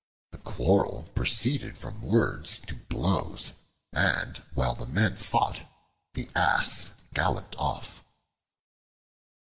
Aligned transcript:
The 0.31 0.39
quarrel 0.39 1.07
proceeded 1.13 1.77
from 1.77 2.01
words 2.01 2.57
to 2.57 2.73
blows, 2.73 3.53
and 3.93 4.37
while 4.55 4.73
the 4.73 4.87
men 4.87 5.15
fought, 5.15 5.61
the 6.15 6.27
Ass 6.33 6.89
galloped 7.13 7.55
off. 7.57 8.03